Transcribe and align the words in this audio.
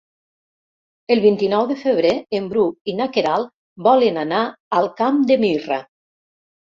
El 1.15 1.19
vint-i-nou 1.25 1.67
de 1.73 1.77
febrer 1.81 2.13
en 2.39 2.49
Bru 2.53 2.65
i 2.93 2.97
na 3.01 3.09
Queralt 3.19 3.53
volen 3.89 4.19
anar 4.25 4.41
al 4.79 4.91
Camp 5.03 5.21
de 5.33 5.39
Mirra. 5.45 5.83